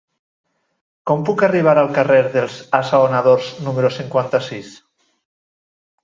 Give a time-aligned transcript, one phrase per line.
[1.09, 4.71] Com puc arribar al carrer dels Assaonadors número cinquanta-sis?